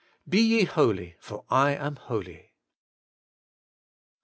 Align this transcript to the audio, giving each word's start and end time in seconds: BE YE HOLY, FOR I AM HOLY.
BE 0.27 0.41
YE 0.41 0.63
HOLY, 0.63 1.15
FOR 1.19 1.45
I 1.51 1.75
AM 1.75 1.95
HOLY. 1.95 2.53